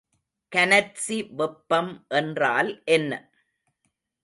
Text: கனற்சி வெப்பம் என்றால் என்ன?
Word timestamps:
கனற்சி 0.51 1.17
வெப்பம் 1.33 1.91
என்றால் 2.13 2.71
என்ன? 2.91 3.11